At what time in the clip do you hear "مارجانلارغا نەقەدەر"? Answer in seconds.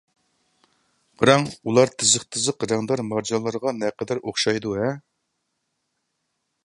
3.11-4.23